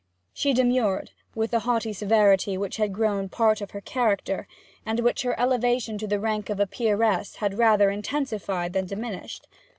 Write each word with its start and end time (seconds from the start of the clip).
She 0.33 0.51
demurred, 0.53 1.11
with 1.35 1.51
the 1.51 1.59
haughty 1.59 1.93
severity 1.93 2.57
which 2.57 2.77
had 2.77 2.91
grown 2.91 3.29
part 3.29 3.61
of 3.61 3.69
her 3.69 3.81
character, 3.81 4.47
and 4.83 4.99
which 5.01 5.21
her 5.21 5.39
elevation 5.39 5.99
to 5.99 6.07
the 6.07 6.19
rank 6.19 6.49
of 6.49 6.59
a 6.59 6.65
peeress 6.65 7.35
had 7.35 7.59
rather 7.59 7.91
intensified 7.91 8.73
than 8.73 8.87
diminished. 8.87 9.45